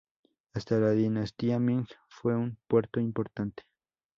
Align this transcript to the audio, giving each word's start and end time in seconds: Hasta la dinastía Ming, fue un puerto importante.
Hasta 0.53 0.79
la 0.79 0.93
dinastía 0.93 1.59
Ming, 1.59 1.85
fue 2.07 2.35
un 2.35 2.57
puerto 2.67 2.99
importante. 2.99 3.67